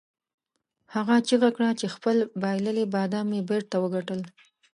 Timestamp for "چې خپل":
1.79-2.17